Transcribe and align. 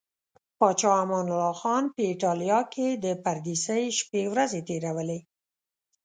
پاچا 0.57 0.91
امان 1.01 1.25
الله 1.33 1.55
خان 1.61 1.83
په 1.93 2.01
ایټالیا 2.11 2.59
کې 2.73 2.87
د 3.03 3.05
پردیسۍ 3.23 3.83
شپې 3.99 4.21
ورځې 4.33 4.59
تیرولې. 4.69 5.19